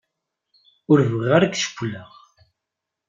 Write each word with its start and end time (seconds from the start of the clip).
Ur 0.91 0.99
bɣiɣ 1.11 1.31
ara 1.35 1.45
ad 1.47 1.51
k-cewwleɣ. 1.53 2.11